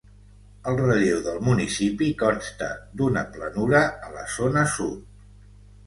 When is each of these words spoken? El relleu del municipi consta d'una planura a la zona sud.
El 0.71 0.79
relleu 0.79 1.19
del 1.27 1.37
municipi 1.49 2.09
consta 2.23 2.71
d'una 3.03 3.25
planura 3.37 3.87
a 4.09 4.13
la 4.19 4.29
zona 4.41 4.69
sud. 4.77 5.27